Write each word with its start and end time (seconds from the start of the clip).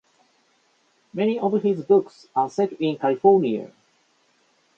Many 1.13 1.37
of 1.37 1.61
his 1.61 1.83
books 1.85 2.27
are 2.35 2.49
set 2.49 2.71
in 2.81 2.97
California. 2.97 3.71